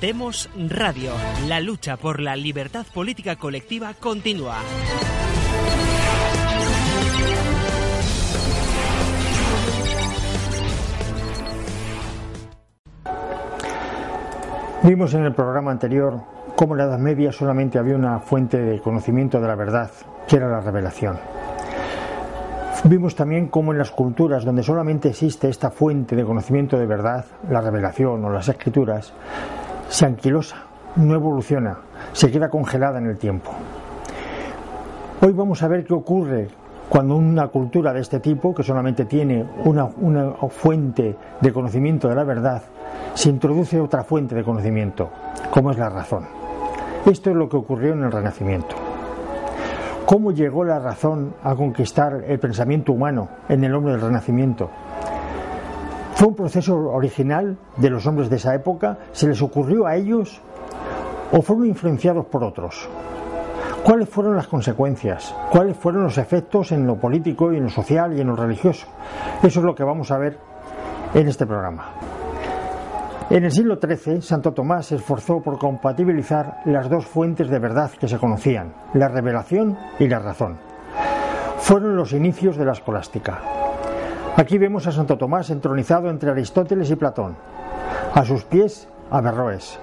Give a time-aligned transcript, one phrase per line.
[0.00, 1.12] Demos Radio.
[1.48, 4.58] La lucha por la libertad política colectiva continúa.
[14.82, 16.20] Vimos en el programa anterior
[16.54, 19.90] cómo en la Edad Media solamente había una fuente de conocimiento de la verdad,
[20.28, 21.18] que era la revelación.
[22.84, 27.24] Vimos también cómo en las culturas donde solamente existe esta fuente de conocimiento de verdad,
[27.50, 29.12] la revelación o las escrituras,
[29.88, 30.56] se anquilosa,
[30.96, 31.78] no evoluciona,
[32.12, 33.52] se queda congelada en el tiempo.
[35.20, 36.48] Hoy vamos a ver qué ocurre
[36.88, 42.14] cuando una cultura de este tipo, que solamente tiene una, una fuente de conocimiento de
[42.14, 42.62] la verdad,
[43.14, 45.10] se introduce otra fuente de conocimiento,
[45.50, 46.26] como es la razón.
[47.06, 48.76] Esto es lo que ocurrió en el Renacimiento.
[50.06, 54.70] ¿Cómo llegó la razón a conquistar el pensamiento humano en el hombre del Renacimiento?
[56.16, 58.96] ¿Fue un proceso original de los hombres de esa época?
[59.12, 60.40] ¿Se les ocurrió a ellos
[61.30, 62.88] o fueron influenciados por otros?
[63.84, 65.34] ¿Cuáles fueron las consecuencias?
[65.50, 68.86] ¿Cuáles fueron los efectos en lo político y en lo social y en lo religioso?
[69.42, 70.38] Eso es lo que vamos a ver
[71.12, 71.90] en este programa.
[73.28, 77.90] En el siglo XIII, Santo Tomás se esforzó por compatibilizar las dos fuentes de verdad
[77.90, 80.56] que se conocían, la revelación y la razón.
[81.58, 83.38] Fueron los inicios de la escolástica.
[84.36, 87.36] Aquí vemos a Santo Tomás entronizado entre Aristóteles y Platón.
[88.12, 89.78] A sus pies, Averroes.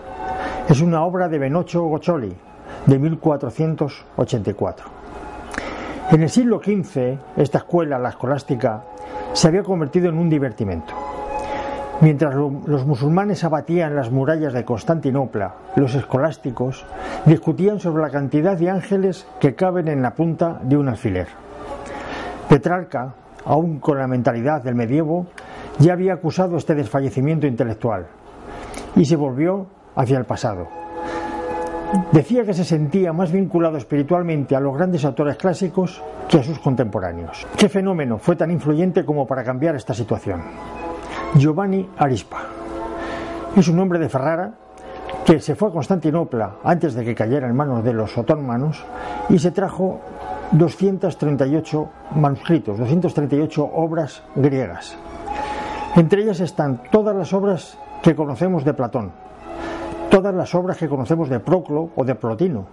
[0.69, 2.37] Es una obra de Benocho Goccioli,
[2.85, 4.85] de 1484.
[6.11, 8.83] En el siglo XV, esta escuela, la escolástica,
[9.33, 10.93] se había convertido en un divertimento.
[12.01, 16.85] Mientras los musulmanes abatían las murallas de Constantinopla, los escolásticos
[17.25, 21.27] discutían sobre la cantidad de ángeles que caben en la punta de un alfiler.
[22.47, 23.15] Petrarca,
[23.45, 25.27] aún con la mentalidad del medievo,
[25.79, 28.07] ya había acusado este desfallecimiento intelectual
[28.95, 30.67] y se volvió hacia el pasado.
[32.11, 36.57] Decía que se sentía más vinculado espiritualmente a los grandes autores clásicos que a sus
[36.57, 37.45] contemporáneos.
[37.55, 40.41] ¿Qué fenómeno fue tan influyente como para cambiar esta situación?
[41.35, 42.41] Giovanni Arispa.
[43.55, 44.53] Es un hombre de Ferrara
[45.23, 48.83] que se fue a Constantinopla antes de que cayera en manos de los otomanos
[49.29, 50.01] y se trajo
[50.53, 54.95] 238 manuscritos, 238 obras griegas.
[55.95, 59.11] Entre ellas están todas las obras que conocemos de Platón,
[60.09, 62.67] todas las obras que conocemos de Proclo o de Plotino.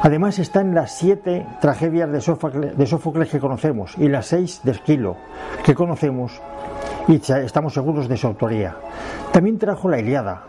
[0.00, 4.72] Además están las siete tragedias de Sófocles, de Sófocles que conocemos y las seis de
[4.72, 5.16] Esquilo
[5.64, 6.40] que conocemos
[7.08, 8.76] y estamos seguros de su autoría.
[9.32, 10.42] También trajo la Iliada,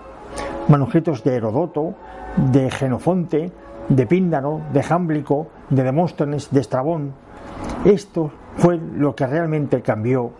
[0.68, 1.96] manuscritos de Herodoto,
[2.52, 3.52] de Genofonte,
[3.90, 7.14] de Píndaro, de Jámblico, de Demóstenes, de Estrabón.
[7.84, 10.32] Esto fue lo que realmente cambió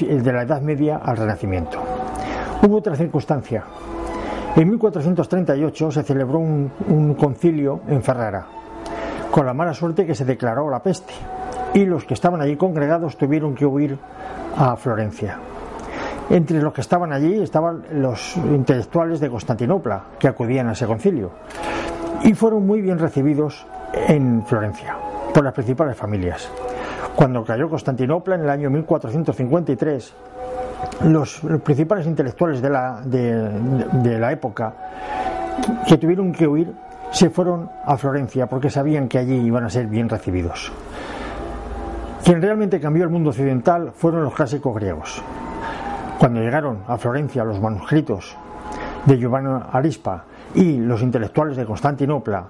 [0.00, 1.78] de la Edad Media al Renacimiento.
[2.62, 3.64] Hubo otra circunstancia.
[4.56, 8.46] En 1438 se celebró un, un concilio en Ferrara,
[9.30, 11.12] con la mala suerte que se declaró la peste,
[11.74, 13.98] y los que estaban allí congregados tuvieron que huir
[14.56, 15.38] a Florencia.
[16.30, 21.32] Entre los que estaban allí estaban los intelectuales de Constantinopla que acudían a ese concilio
[22.24, 24.96] y fueron muy bien recibidos en Florencia
[25.32, 26.48] por las principales familias.
[27.14, 30.14] Cuando cayó Constantinopla en el año 1453,
[31.04, 34.74] los, principales intelectuales de la, de la época
[35.86, 36.72] que tuvieron que huir
[37.12, 40.72] se fueron a Florencia porque sabían que allí iban a ser bien recibidos.
[42.24, 45.22] Quien realmente cambió el mundo occidental fueron los clásicos griegos.
[46.18, 48.36] Cuando llegaron a Florencia los manuscritos
[49.04, 52.48] de Giovanni Arispa y los intelectuales de Constantinopla,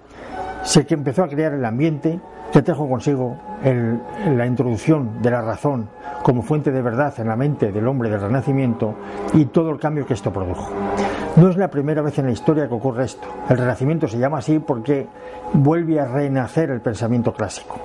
[0.62, 2.20] se empezó a crear el ambiente
[2.52, 5.88] que trajo consigo la introducción de la razón
[6.22, 8.94] como fuente de verdad en la mente del hombre del Renacimiento
[9.34, 10.70] y todo el cambio que esto produjo.
[11.36, 13.26] No es la primera vez en la historia que ocurre esto.
[13.48, 15.06] El Renacimiento se llama así porque
[15.52, 17.76] vuelve a renacer el pensamiento clásico.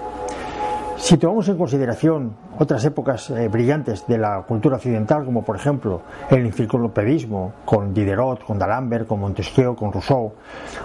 [0.97, 6.01] Si tomamos en consideración otras épocas eh, brillantes de la cultura occidental, como por ejemplo
[6.29, 10.33] el enciclopedismo con Diderot, con D'Alembert, con Montesquieu, con Rousseau,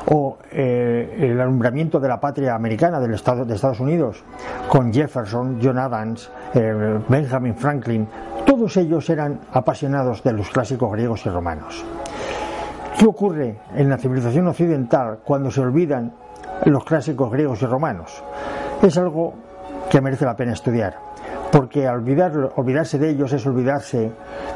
[0.06, 4.22] o eh, el alumbramiento de la patria americana del Estado, de Estados Unidos,
[4.68, 8.08] con Jefferson, John Adams, eh, Benjamin Franklin,
[8.46, 11.84] todos ellos eran apasionados de los clásicos griegos y romanos.
[12.96, 16.12] ¿Qué ocurre en la civilización occidental cuando se olvidan
[16.66, 18.22] los clásicos griegos y romanos?
[18.80, 19.34] Es algo
[19.90, 20.96] que merece la pena estudiar,
[21.50, 24.12] porque olvidarse de ellos es olvidarse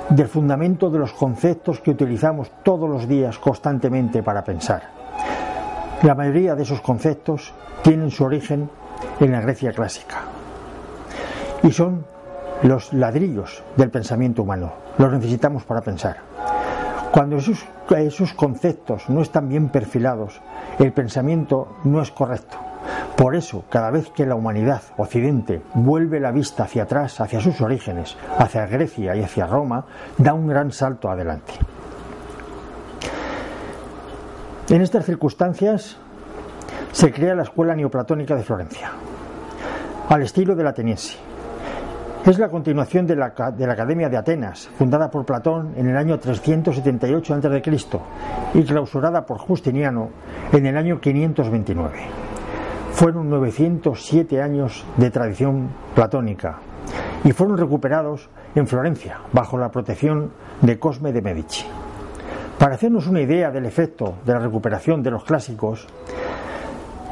[0.08, 4.82] del fundamento de los conceptos que utilizamos todos los días constantemente para pensar.
[6.02, 7.52] La mayoría de esos conceptos
[7.82, 8.70] tienen su origen
[9.20, 10.23] en la Grecia clásica
[11.62, 12.05] y son
[12.62, 16.19] los ladrillos del pensamiento humano, los necesitamos para pensar.
[17.12, 20.41] Cuando esos, conceptos no están bien perfilados,
[20.79, 22.68] el pensamiento no es correcto.
[23.19, 27.61] Por eso, cada vez que la humanidad occidente vuelve la vista hacia atrás, hacia sus
[27.61, 29.85] orígenes, hacia Grecia y hacia Roma,
[30.19, 31.53] da un gran salto adelante.
[34.69, 35.97] En estas circunstancias
[36.93, 38.93] se crea la Escuela Neoplatónica de Florencia,
[40.09, 41.19] al estilo del ateniense.
[42.25, 45.97] Es la continuación de la, de la, Academia de Atenas, fundada por Platón en el
[45.97, 48.00] año 378 a.C.
[48.55, 50.11] y clausurada por Justiniano
[50.53, 52.28] en el año 529.
[52.93, 56.58] Fueron 907 años de tradición platónica
[57.25, 60.32] y fueron recuperados en Florencia bajo la protección
[60.62, 61.64] de Cosme de Medici.
[62.58, 65.87] Para hacernos una idea del efecto de la recuperación de los clásicos,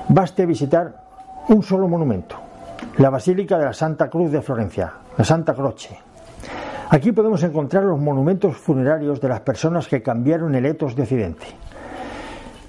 [0.09, 1.05] baste visitar
[1.49, 2.37] un solo monumento,
[2.99, 5.97] la Basílica de la Santa Cruz de Florencia, la Santa Croce.
[6.91, 11.47] Aquí podemos encontrar los monumentos funerarios de las personas que cambiaron el etos de Occidente.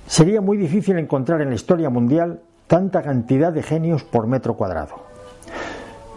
[0.05, 4.95] Sería muy difícil encontrar en la historia mundial tanta cantidad de genios por metro cuadrado.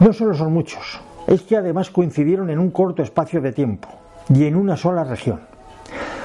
[0.01, 3.89] No solo son muchos, es que además coincidieron en un corto espacio de tiempo
[4.29, 5.41] y en una sola región.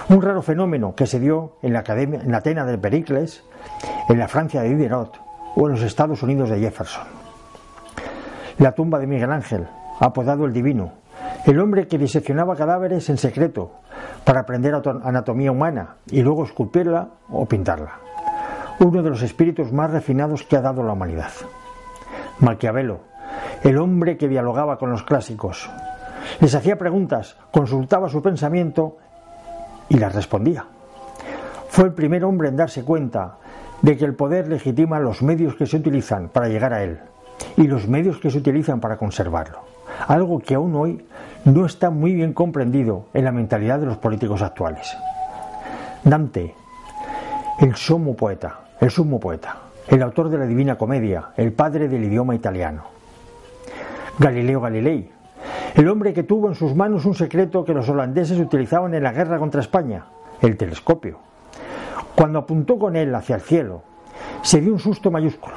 [0.09, 3.43] Un raro fenómeno que se dio en la, Academia, en Atena de Pericles,
[4.07, 5.19] en la Francia de Diderot
[5.55, 7.03] o en los Estados Unidos de Jefferson.
[8.59, 9.67] La tumba de Miguel Ángel,
[9.99, 10.93] apodado el Divino,
[11.45, 13.71] el hombre que diseccionaba cadáveres en secreto
[14.23, 18.04] para aprender anatomía humana y luego esculpirla o pintarla.
[18.79, 21.31] Uno de los espíritus más refinados que ha dado la humanidad.
[22.39, 22.99] Maquiavelo,
[23.63, 25.69] el hombre que dialogaba con los clásicos.
[26.41, 28.97] Les hacía preguntas, consultaba su pensamiento
[29.87, 30.65] y las respondía.
[31.69, 33.37] Fue el primer hombre en darse cuenta
[33.81, 36.99] de que el poder legitima los medios que se utilizan para llegar a él
[37.57, 39.59] y los medios que se utilizan para conservarlo.
[40.07, 41.05] Algo que aún hoy
[41.45, 44.95] no está muy bien comprendido en la mentalidad de los políticos actuales.
[46.03, 46.53] Dante,
[47.59, 49.57] el sumo poeta, el sumo poeta,
[49.87, 52.83] el autor de la Divina Comedia, el padre del idioma italiano.
[54.19, 55.09] Galileo Galilei,
[55.75, 59.11] el hombre que tuvo en sus manos un secreto que los holandeses utilizaban en la
[59.11, 60.05] guerra contra España,
[60.41, 61.19] el telescopio.
[62.15, 63.81] Cuando apuntó con él hacia el cielo,
[64.41, 65.55] se dio un susto mayúsculo.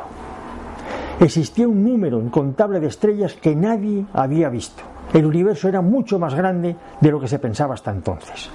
[1.20, 4.82] Existía un número incontable de estrellas que nadie había visto.
[5.12, 8.50] El universo era mucho más grande de lo que se pensaba hasta entonces.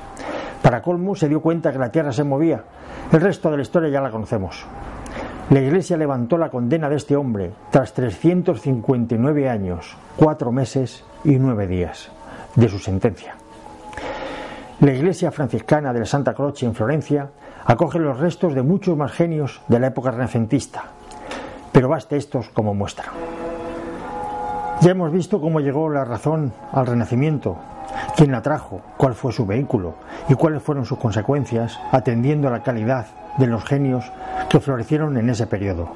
[0.63, 2.63] Para colmo, se dio cuenta que la Tierra se movía.
[3.11, 4.65] El resto de la historia ya la conocemos.
[5.49, 11.67] La Iglesia levantó la condena de este hombre tras 359 años, cuatro meses y nueve
[11.67, 12.09] días
[12.55, 13.35] de su sentencia.
[14.79, 17.29] La iglesia franciscana de la Santa Croce en Florencia
[17.65, 20.85] acoge los restos de muchos más genios de la época renacentista,
[21.71, 23.05] pero baste estos como muestra.
[24.81, 27.57] Ya hemos visto cómo llegó la razón al Renacimiento,
[28.23, 29.95] quién la trajo, cuál fue su vehículo
[30.29, 34.09] y cuáles fueron sus consecuencias, atendiendo a la calidad de los genios
[34.47, 35.89] que florecieron en ese periodo.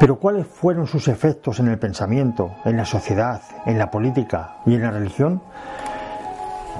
[0.00, 4.74] Pero ¿cuáles fueron sus efectos en el pensamiento, en la sociedad, en la política y
[4.74, 5.40] en la religión?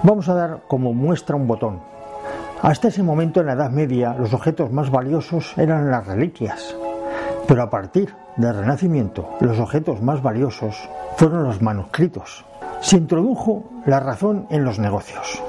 [0.02, 1.78] Vamos a dar como muestra un botón.
[2.60, 6.74] Hasta ese momento en la Edad Media los objetos más valiosos eran las reliquias,
[7.46, 12.44] pero a partir del Renacimiento los objetos más valiosos fueron los manuscritos.
[12.80, 15.42] Se introdujo la razón en los negocios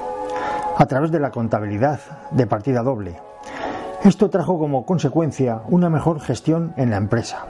[0.76, 3.20] a través de la contabilidad de partida doble.
[4.04, 7.46] Esto trajo como consecuencia una mejor gestión en la empresa.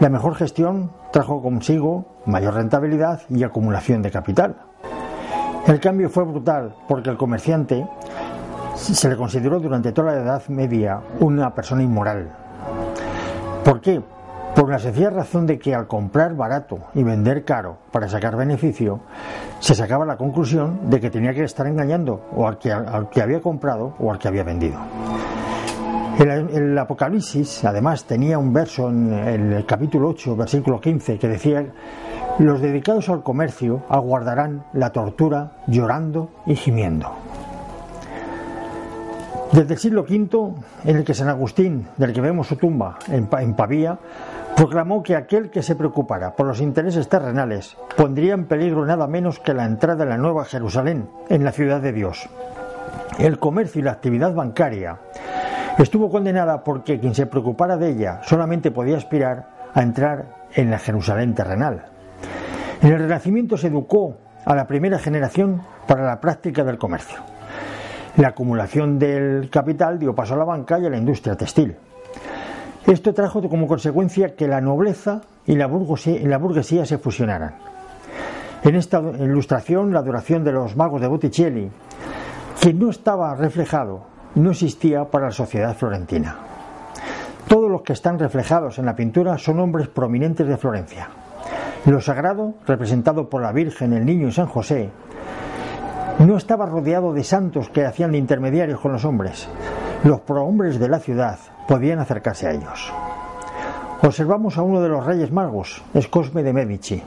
[0.00, 4.56] La mejor gestión trajo consigo mayor rentabilidad y acumulación de capital.
[5.66, 7.86] El cambio fue brutal porque el comerciante
[8.76, 12.30] se le consideró durante toda la Edad Media una persona inmoral.
[13.64, 14.02] ¿Por qué?
[14.54, 19.00] Por la sencilla razón de que al comprar barato y vender caro para sacar beneficio,
[19.60, 23.22] se sacaba la conclusión de que tenía que estar engañando o al que, al que
[23.22, 24.78] había comprado o al que había vendido.
[26.18, 31.64] El, Apocalipsis, además, tenía un verso en el capítulo 8, versículo 15, que decía,
[32.38, 37.10] los dedicados al comercio aguardarán la tortura llorando y gimiendo.
[39.52, 40.54] Desde el siglo V,
[40.84, 43.98] en el que San Agustín, del que vemos su tumba en, Pavía,
[44.56, 49.40] proclamó que aquel que se preocupara por los intereses terrenales pondría en peligro nada menos
[49.40, 52.28] que la entrada en la Nueva Jerusalén, en la ciudad de Dios.
[53.18, 54.98] El comercio y la actividad bancaria
[55.78, 60.78] Estuvo condenada porque quien se preocupara de ella solamente podía aspirar a entrar en la
[60.78, 61.86] Jerusalén terrenal.
[62.82, 67.20] En el Renacimiento se educó a la primera generación para la práctica del comercio.
[68.16, 71.76] La acumulación del capital dio paso a la banca y a la industria textil.
[72.86, 77.54] Esto trajo como consecuencia que la nobleza y la burguesía, se fusionaran.
[78.64, 81.70] En esta ilustración, la adoración de los magos de Botticelli
[82.60, 84.02] que no estaba reflejado,
[84.34, 86.36] no existía para la sociedad florentina.
[87.48, 91.08] Todos los que están reflejados en la pintura son hombres prominentes de Florencia.
[91.86, 94.90] Lo sagrado, representado por la Virgen, el Niño y San José,
[96.20, 99.48] no estaba rodeado de santos que hacían intermediarios con los hombres.
[100.04, 102.92] Los prohombres de la ciudad podían acercarse a ellos.
[104.02, 107.02] Observamos a uno de los reyes magos, es Cosme de Medici,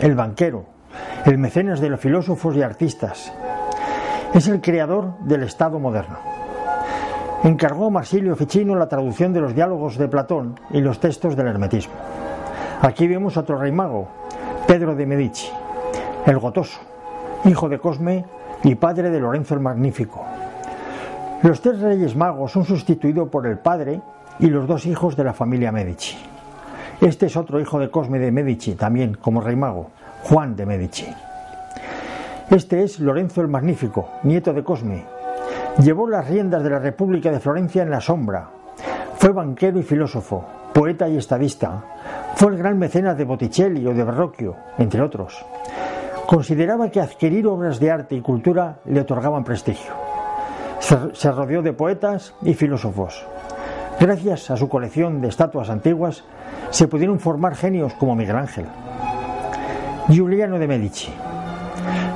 [0.00, 0.64] el banquero,
[1.24, 3.32] el mecenas de los filósofos y artistas.
[4.34, 6.18] Es el creador del Estado moderno.
[7.44, 11.46] Encargó a Marsilio Ficino la traducción de los diálogos de Platón y los textos del
[11.46, 11.94] hermetismo.
[12.82, 14.08] Aquí vemos a otro rey mago,
[14.66, 15.48] Pedro de Medici,
[16.26, 16.80] el gotoso,
[17.44, 18.24] hijo de Cosme
[18.64, 20.24] y padre de Lorenzo el Magnífico.
[21.42, 24.00] Los tres reyes magos son sustituidos por el padre
[24.40, 26.16] y los dos hijos de la familia Medici.
[27.00, 29.90] Este es otro hijo de Cosme de Medici, también como rey mago,
[30.24, 31.06] Juan de Medici.
[32.50, 35.04] Este es Lorenzo el Magnífico, nieto de Cosme.
[35.82, 38.48] Llevó las riendas de la República de Florencia en la sombra.
[39.16, 41.84] Fue banquero y filósofo, poeta y estadista.
[42.34, 45.44] Fue el gran mecenas de Botticelli o de Verrocchio, entre otros.
[46.28, 49.94] Consideraba que adquirir obras de arte y cultura le otorgaban prestigio.
[50.78, 53.24] Se rodeó de poetas y filósofos.
[53.98, 56.24] Gracias a su colección de estatuas antiguas,
[56.68, 58.66] se pudieron formar genios como Miguel Ángel.
[60.08, 61.10] Giuliano de Medici.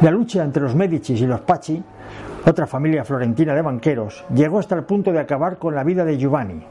[0.03, 1.83] La lucha entre los Medici y los Paci,
[2.45, 6.19] otra familia florentina de banqueros, llegó hasta el punto de acabar con la vida de
[6.19, 6.63] Giovanni,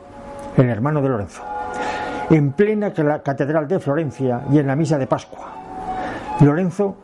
[0.57, 1.41] el hermano de Lorenzo,
[2.29, 5.53] en plena catedral de Florencia y en la misa de Pascua.
[6.39, 6.97] Lorenzo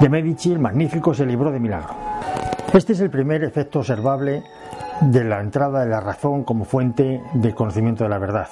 [0.00, 1.94] de Medici el Magnífico se libró de milagro.
[2.72, 4.42] Este es el primer efecto observable
[5.00, 8.48] de la entrada de la razón como fuente de conocimiento de la verdad.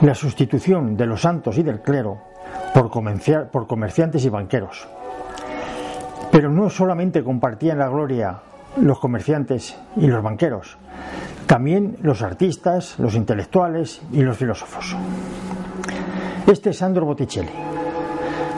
[0.00, 2.18] La sustitución de los santos y del clero
[2.72, 2.90] por,
[3.50, 4.86] por comerciantes y banqueros.
[6.30, 8.40] Pero no solamente compartían la gloria
[8.76, 10.76] los comerciantes y los banqueros,
[11.46, 14.96] también los artistas, los intelectuales y los filósofos.
[16.46, 17.50] Este es Sandro Botticelli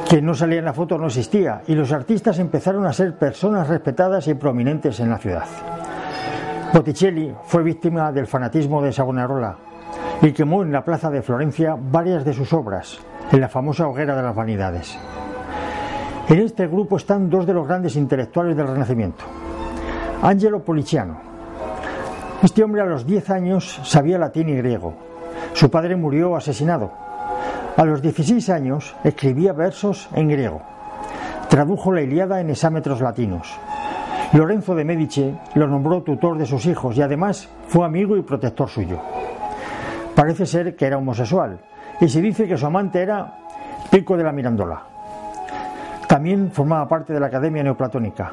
[0.08, 3.68] que no salía en la foto no existía y los artistas empezaron a ser personas
[3.68, 5.46] respetadas y prominentes en la ciudad.
[6.72, 9.56] Botticelli fue víctima del fanatismo de Savonarola
[10.22, 12.98] y quemó en la plaza de Florencia varias de sus obras
[13.32, 14.96] en la famosa hoguera de las vanidades.
[16.28, 19.24] En este grupo están dos de los grandes intelectuales del Renacimiento.
[20.22, 21.20] Angelo Policiano.
[22.42, 24.94] Este hombre a los 10 años sabía latín y griego.
[25.52, 27.05] Su padre murió asesinado
[27.76, 30.62] a los 16 años escribía versos en griego.
[31.48, 33.54] Tradujo la Iliada en exámetros latinos.
[34.32, 38.68] Lorenzo de Medici lo nombró tutor de sus hijos y además fue amigo y protector
[38.68, 38.98] suyo.
[40.14, 41.60] Parece ser que era homosexual
[42.00, 43.38] y se dice que su amante era
[43.90, 44.82] Pico de la Mirandola.
[46.08, 48.32] También formaba parte de la Academia Neoplatónica.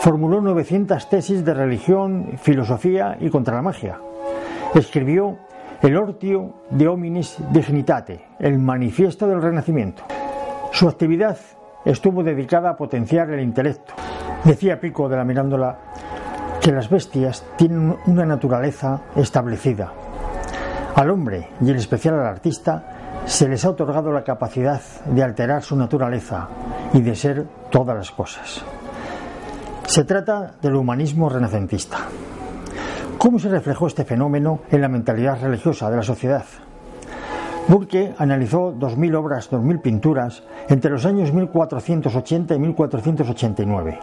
[0.00, 3.98] Formuló 900 tesis de religión, filosofía y contra la magia.
[4.74, 5.36] Escribió
[5.82, 10.04] el Ortio de Hominis Dignitate, el manifiesto del Renacimiento.
[10.70, 11.36] Su actividad
[11.84, 13.92] estuvo dedicada a potenciar el intelecto.
[14.44, 15.76] Decía Pico de la Mirándola
[16.60, 19.92] que las bestias tienen una naturaleza establecida.
[20.94, 25.62] Al hombre, y en especial al artista, se les ha otorgado la capacidad de alterar
[25.62, 26.48] su naturaleza
[26.92, 28.64] y de ser todas las cosas.
[29.86, 31.98] Se trata del humanismo renacentista.
[33.22, 36.44] ¿Cómo se reflejó este fenómeno en la mentalidad religiosa de la sociedad?
[37.68, 43.98] Burke analizó 2.000 obras, 2.000 pinturas entre los años 1480 y 1489.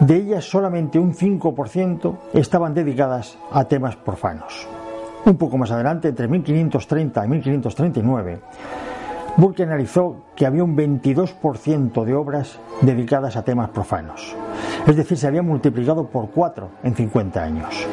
[0.00, 4.68] De ellas solamente un 5% estaban dedicadas a temas profanos.
[5.24, 8.40] Un poco más adelante, entre 1530 y 1539,
[9.36, 14.36] Burke analizó que había un 22% de obras dedicadas a temas profanos.
[14.86, 17.86] Es decir, se había multiplicado por 4 en 50 años.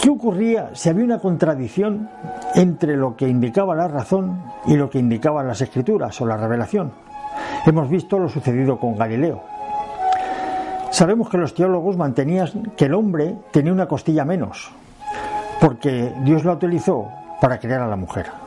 [0.00, 2.10] ¿Qué ocurría si había una contradicción
[2.54, 6.92] entre lo que indicaba la razón y lo que indicaban las escrituras o la revelación?
[7.64, 9.42] Hemos visto lo sucedido con Galileo.
[10.90, 14.70] Sabemos que los teólogos mantenían que el hombre tenía una costilla menos,
[15.58, 17.08] porque Dios la utilizó
[17.40, 18.43] para crear a la mujer.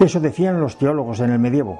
[0.00, 1.78] Eso decían los teólogos en el medievo.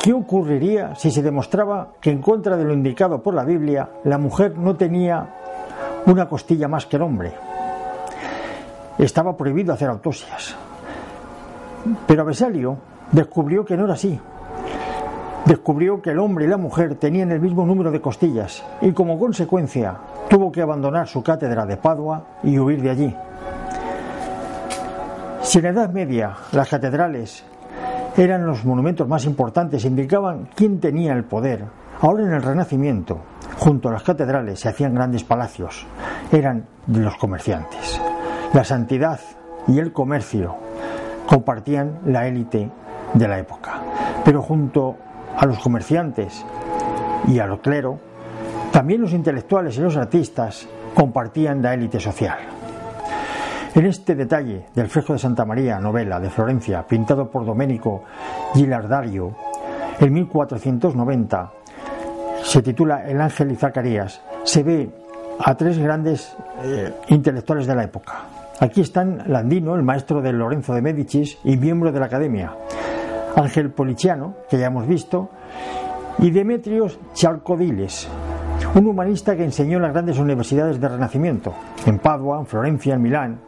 [0.00, 4.16] ¿Qué ocurriría si se demostraba que en contra de lo indicado por la Biblia, la
[4.16, 5.26] mujer no tenía
[6.06, 7.32] una costilla más que el hombre?
[8.96, 10.54] Estaba prohibido hacer autopsias.
[12.06, 12.76] Pero Besalio
[13.10, 14.18] descubrió que no era así.
[15.46, 19.18] Descubrió que el hombre y la mujer tenían el mismo número de costillas y como
[19.18, 19.96] consecuencia
[20.28, 23.16] tuvo que abandonar su cátedra de Padua y huir de allí.
[25.48, 27.42] Si en la Edad Media las catedrales
[28.18, 31.64] eran los monumentos más importantes, indicaban quién tenía el poder,
[32.02, 33.20] ahora en el Renacimiento,
[33.56, 35.86] junto a las catedrales se hacían grandes palacios,
[36.30, 37.98] eran de los comerciantes.
[38.52, 39.20] La santidad
[39.66, 40.54] y el comercio
[41.26, 42.70] compartían la élite
[43.14, 43.80] de la época.
[44.26, 44.96] Pero junto
[45.34, 46.44] a los comerciantes
[47.26, 47.98] y al clero,
[48.70, 52.57] también los intelectuales y los artistas compartían la élite social.
[53.78, 58.02] En este detalle del fresco de Santa María, novela de Florencia, pintado por Domenico
[58.52, 59.36] Gilardario
[60.00, 61.52] en 1490,
[62.42, 64.90] se titula El ángel y Zacarías, se ve
[65.38, 68.24] a tres grandes eh, intelectuales de la época.
[68.58, 72.52] Aquí están Landino, el maestro de Lorenzo de Médicis y miembro de la Academia,
[73.36, 75.30] Ángel Policiano, que ya hemos visto,
[76.18, 78.08] y Demetrios Chalcodiles,
[78.74, 81.54] un humanista que enseñó en las grandes universidades de Renacimiento,
[81.86, 83.47] en Padua, en Florencia, en Milán.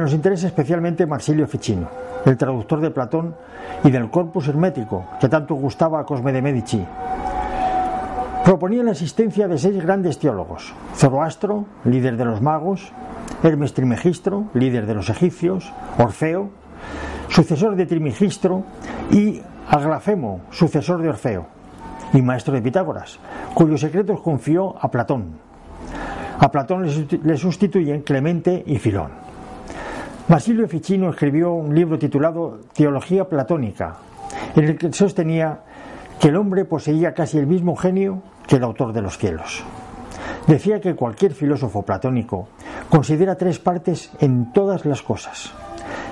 [0.00, 1.90] Nos interesa especialmente Marsilio Ficino,
[2.24, 3.34] el traductor de Platón
[3.84, 6.82] y del corpus hermético que tanto gustaba a Cosme de Medici.
[8.42, 12.94] Proponía la existencia de seis grandes teólogos: Zoroastro, líder de los magos,
[13.42, 16.48] Hermes Trimegistro, líder de los egipcios, Orfeo,
[17.28, 18.64] sucesor de Trimegistro,
[19.10, 21.44] y Aglafemo, sucesor de Orfeo
[22.14, 23.18] y maestro de Pitágoras,
[23.52, 25.34] cuyos secretos confió a Platón.
[26.38, 26.86] A Platón
[27.22, 29.28] le sustituyen Clemente y Filón.
[30.30, 33.96] Basilio Ficino escribió un libro titulado Teología Platónica,
[34.54, 35.58] en el que sostenía
[36.20, 39.64] que el hombre poseía casi el mismo genio que el autor de los cielos.
[40.46, 42.46] Decía que cualquier filósofo platónico
[42.88, 45.52] considera tres partes en todas las cosas.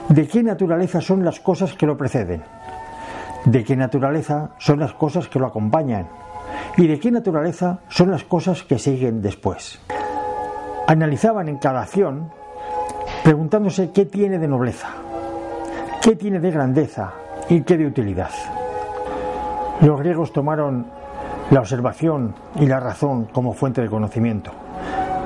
[0.08, 2.42] ¿De qué naturaleza son las cosas que lo preceden?
[3.44, 6.08] ¿De qué naturaleza son las cosas que lo acompañan?
[6.76, 9.80] ¿Y de qué naturaleza son las cosas que siguen después?
[10.88, 12.32] Analizaban en cada acción
[13.24, 14.88] preguntándose qué tiene de nobleza,
[16.02, 17.12] qué tiene de grandeza
[17.48, 18.30] y qué de utilidad.
[19.80, 20.86] Los griegos tomaron
[21.50, 24.50] la observación y la razón como fuente de conocimiento.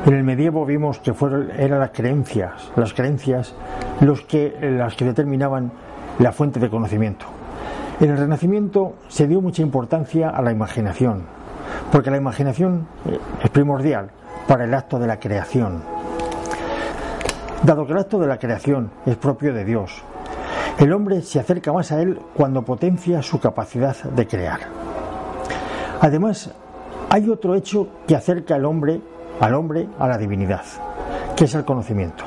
[0.07, 3.55] En el medievo vimos que fueron, eran las creencias, las creencias
[4.01, 5.71] los que, las que determinaban
[6.19, 7.27] la fuente de conocimiento.
[8.01, 11.23] En el Renacimiento se dio mucha importancia a la imaginación,
[11.93, 12.89] porque la imaginación
[13.43, 14.11] es primordial
[14.49, 15.92] para el acto de la creación.
[17.65, 20.03] Dado que el acto de la creación es propio de Dios,
[20.79, 24.61] el hombre se acerca más a él cuando potencia su capacidad de crear.
[26.01, 26.51] Además,
[27.09, 29.01] hay otro hecho que acerca al hombre,
[29.39, 30.65] al hombre a la divinidad,
[31.37, 32.25] que es el conocimiento.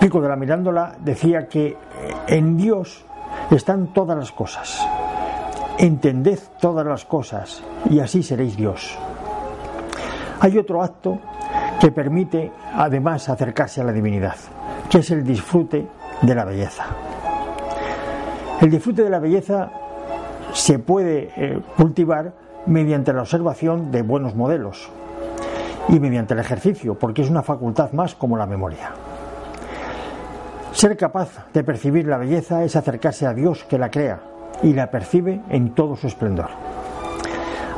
[0.00, 1.76] Pico de la Mirándola decía que eh,
[2.26, 3.04] en Dios
[3.50, 4.84] están todas las cosas.
[5.78, 8.98] Entended todas las cosas y así seréis Dios.
[10.40, 11.20] Hay otro acto
[11.80, 14.36] que permite además acercarse a la divinidad,
[14.90, 15.86] que es el disfrute
[16.20, 16.84] de la belleza.
[18.60, 19.70] El disfrute de la belleza
[20.52, 22.34] se puede eh, cultivar
[22.66, 24.90] mediante la observación de buenos modelos
[25.88, 28.92] y mediante el ejercicio, porque es una facultad más como la memoria.
[30.72, 34.20] Ser capaz de percibir la belleza es acercarse a Dios que la crea
[34.62, 36.50] y la percibe en todo su esplendor.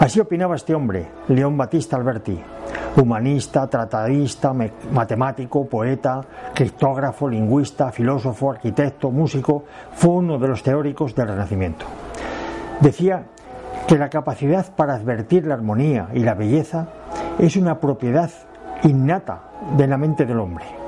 [0.01, 2.43] Así opinaba este hombre, León Batista Alberti,
[2.97, 4.55] humanista, tratadista,
[4.93, 6.21] matemático, poeta,
[6.55, 11.87] criptógrafo, lingüista, filósofo, arquitecto, músico, fue uno de los teóricos del Renacimiento.
[12.81, 13.25] Decía
[13.87, 16.89] que la capacidad para advertir la armonía y la belleza
[17.39, 18.31] es una propiedad
[18.83, 19.43] innata
[19.77, 20.83] de la mente del hombre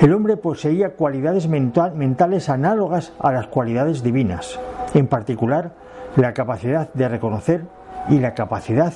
[0.00, 4.60] el hombre poseía cualidades mentales análogas a las cualidades divinas,
[4.94, 5.72] en particular
[6.14, 7.64] la capacidad de reconocer
[8.08, 8.92] y la capacidad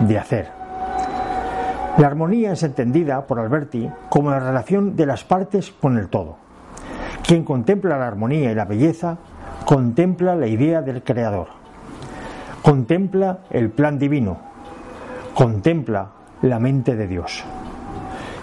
[0.00, 0.61] de hacer.
[1.98, 6.36] La armonía es entendida por Alberti como la relación de las partes con el todo.
[7.22, 9.18] Quien contempla la armonía y la belleza
[9.66, 11.48] contempla la idea del Creador,
[12.62, 14.38] contempla el plan divino,
[15.34, 16.08] contempla
[16.40, 17.44] la mente de Dios.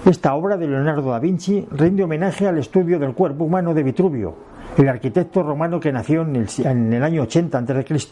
[0.06, 4.36] Esta obra de Leonardo da Vinci rinde homenaje al estudio del cuerpo humano de Vitruvio,
[4.78, 8.10] el arquitecto romano que nació en el, año 80 a.C.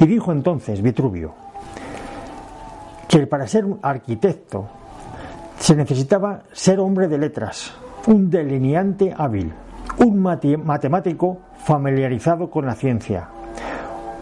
[0.00, 1.46] Y dijo entonces Vitruvio
[3.16, 4.66] que para ser un arquitecto
[5.58, 7.72] se necesitaba ser hombre de letras,
[8.08, 9.54] un delineante hábil,
[10.04, 13.28] un matemático familiarizado con la ciencia,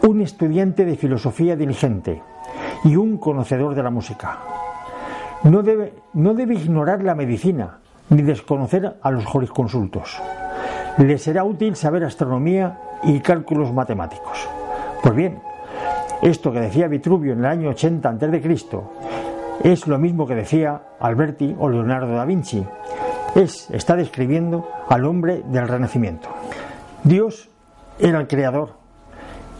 [0.06, 2.22] un estudiante de filosofía diligente
[2.84, 4.38] y un conocedor de la música.
[5.42, 7.78] No debe, no debe ignorar la medicina
[8.10, 10.22] ni desconocer a los jurisconsultos.
[10.98, 14.48] Le será útil saber astronomía y cálculos matemáticos.
[15.02, 15.40] Pues bien,
[16.24, 18.56] esto que decía Vitruvio en el año 80 a.C.
[19.62, 22.64] es lo mismo que decía Alberti o Leonardo da Vinci.
[23.34, 26.30] Es, está describiendo al hombre del Renacimiento.
[27.02, 27.50] Dios
[27.98, 28.70] era el creador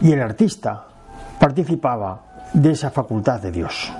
[0.01, 0.87] y el artista
[1.39, 2.21] participaba
[2.53, 3.93] de esa facultad de Dios.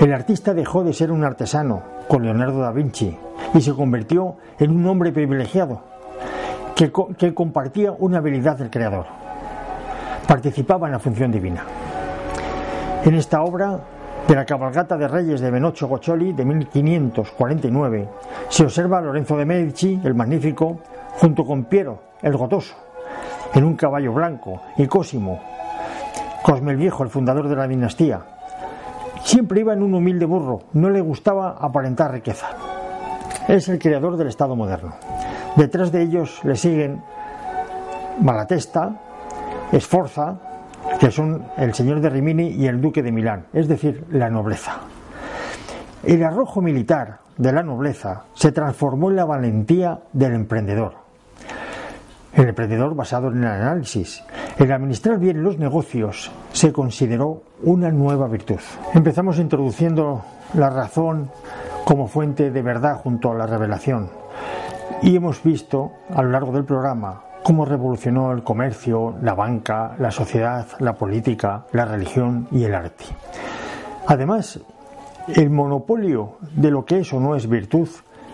[0.00, 3.14] El artista dejó de ser un artesano con Leonardo da Vinci
[3.52, 5.82] y se convirtió en un hombre privilegiado
[6.74, 9.25] que, que compartía una habilidad del creador.
[10.26, 11.64] Participaba en la función divina.
[13.04, 13.78] En esta obra
[14.26, 18.08] de la cabalgata de reyes de Benocho Goccioli de 1549
[18.48, 20.80] se observa a Lorenzo de Medici, el magnífico,
[21.12, 22.74] junto con Piero, el gotoso,
[23.54, 25.40] en un caballo blanco, y Cosimo,
[26.42, 28.20] Cosme el Viejo, el fundador de la dinastía.
[29.22, 32.48] Siempre iba en un humilde burro, no le gustaba aparentar riqueza.
[33.46, 34.94] Es el creador del Estado moderno.
[35.54, 37.02] Detrás de ellos le siguen
[38.20, 39.00] Malatesta,
[39.72, 40.38] Esforza,
[41.00, 44.80] que son el señor de Rimini y el duque de Milán, es decir, la nobleza.
[46.02, 50.94] El arrojo militar de la nobleza se transformó en la valentía del emprendedor.
[52.32, 54.22] El emprendedor basado en el análisis.
[54.58, 58.60] El administrar bien los negocios se consideró una nueva virtud.
[58.94, 60.22] Empezamos introduciendo
[60.54, 61.30] la razón
[61.84, 64.10] como fuente de verdad junto a la revelación.
[65.02, 70.10] Y hemos visto a lo largo del programa cómo revolucionó el comercio, la banca, la
[70.10, 73.04] sociedad, la política, la religión y el arte.
[74.08, 74.58] Además,
[75.28, 77.88] el monopolio de lo que es o no es virtud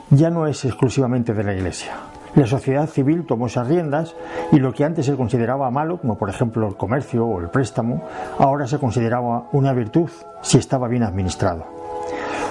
[0.08, 1.92] ya no es exclusivamente de la Iglesia.
[2.36, 4.16] La sociedad civil tomó esas riendas
[4.50, 8.04] y lo que antes se consideraba malo, como por ejemplo el comercio o el préstamo,
[8.38, 10.08] ahora se consideraba una virtud
[10.40, 11.66] si estaba bien administrado.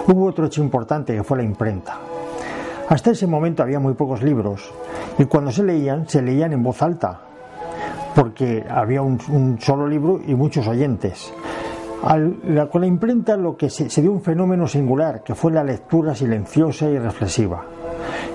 [0.06, 1.98] Hubo otro hecho importante que fue la imprenta.
[2.88, 4.72] Hasta ese momento había muy pocos libros
[5.18, 7.22] y cuando se leían, se leían en voz alta,
[8.16, 11.34] porque había un, solo libro y muchos oyentes.
[12.02, 16.90] con la imprenta lo que se dio un fenómeno singular, que fue la lectura silenciosa
[16.90, 17.64] y reflexiva.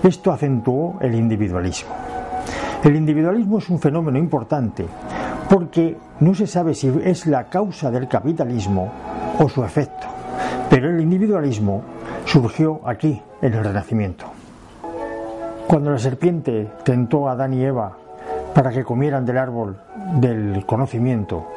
[0.03, 1.91] Esto acentuó el individualismo.
[2.85, 4.87] El individualismo es un fenómeno importante
[5.49, 8.93] porque no se sabe si es la causa del capitalismo
[9.39, 10.07] o su efecto,
[10.71, 11.83] pero el individualismo
[12.25, 14.26] surgió aquí, en el Renacimiento.
[15.67, 17.97] Cuando la serpiente tentó a Adán y Eva
[18.55, 19.77] para que comieran del árbol
[20.15, 21.49] del conocimiento,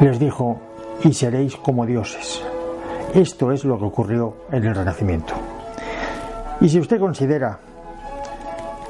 [0.00, 0.58] les dijo,
[1.04, 2.42] y seréis como dioses.
[3.14, 5.34] Esto es lo que ocurrió en el Renacimiento.
[6.60, 7.58] Y si usted considera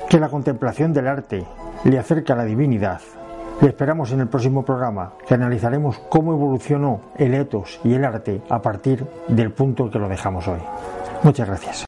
[0.08, 1.44] que la contemplación del arte
[1.84, 3.00] le acerca a la divinidad,
[3.60, 8.42] le esperamos en el próximo programa que analizaremos cómo evolucionó el etos y el arte
[8.48, 10.60] a partir del punto que lo dejamos hoy.
[11.24, 11.87] Muchas gracias.